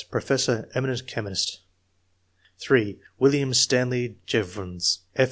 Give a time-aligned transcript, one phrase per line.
[0.09, 1.59] professor, eminent chemist;
[2.57, 5.19] (3) William Stanley Jevons, F.